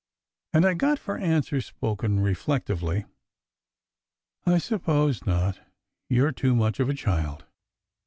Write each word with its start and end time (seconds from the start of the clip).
And 0.51 0.65
I 0.65 0.73
got 0.73 0.97
for 0.97 1.15
answer, 1.19 1.61
spoken 1.61 2.21
reflectively: 2.21 3.05
"I 4.47 4.57
suppose 4.57 5.27
not. 5.27 5.59
You 6.09 6.25
re 6.25 6.33
too 6.33 6.55
much 6.55 6.79
of 6.79 6.89
a 6.89 6.95
child." 6.95 7.45